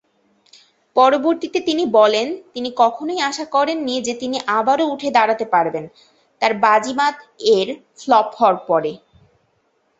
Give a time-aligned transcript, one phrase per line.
[0.95, 5.85] পরবর্তিতে তিনি বলেন যা তিনি কখনই আশা করেননি যা তিনি আবারো উঠে দাঁড়াতে পারবেন,
[6.41, 7.67] তার "বাজিমাত"-এর
[7.99, 8.91] ফ্লপ হওয়ার পরে।